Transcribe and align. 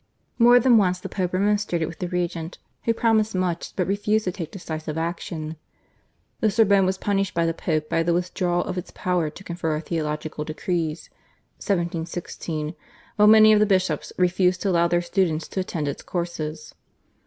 More 0.39 0.59
than 0.59 0.77
once 0.77 0.99
the 0.99 1.07
Pope 1.09 1.31
remonstrated 1.33 1.87
with 1.87 1.99
the 1.99 2.07
regent, 2.07 2.57
who 2.85 2.91
promised 2.95 3.35
much 3.35 3.75
but 3.75 3.85
refused 3.85 4.25
to 4.25 4.31
take 4.31 4.49
decisive 4.51 4.97
action. 4.97 5.57
The 6.39 6.49
Sorbonne 6.49 6.87
was 6.87 6.97
punished 6.97 7.35
by 7.35 7.45
the 7.45 7.53
Pope 7.53 7.87
by 7.87 8.01
the 8.01 8.11
withdrawal 8.11 8.63
of 8.63 8.79
its 8.79 8.89
power 8.95 9.29
to 9.29 9.43
confer 9.43 9.79
theological 9.79 10.43
decrees 10.43 11.11
(1716), 11.57 12.73
while 13.17 13.27
many 13.27 13.53
of 13.53 13.59
the 13.59 13.67
bishops 13.67 14.11
refused 14.17 14.63
to 14.63 14.69
allow 14.71 14.87
their 14.87 15.03
students 15.03 15.47
to 15.49 15.59
attend 15.59 15.87
its 15.87 16.01
courses. 16.01 16.73